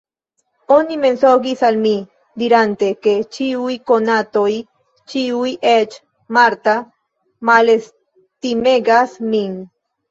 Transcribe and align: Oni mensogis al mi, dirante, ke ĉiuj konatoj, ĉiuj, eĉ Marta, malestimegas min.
Oni 0.75 0.95
mensogis 1.01 1.61
al 1.67 1.77
mi, 1.83 1.91
dirante, 2.43 2.89
ke 3.07 3.15
ĉiuj 3.37 3.75
konatoj, 3.93 4.49
ĉiuj, 5.15 5.55
eĉ 5.77 6.03
Marta, 6.39 6.79
malestimegas 7.53 9.17
min. 9.35 9.59